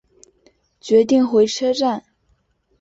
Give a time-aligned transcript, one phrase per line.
[0.79, 2.03] 决定回车站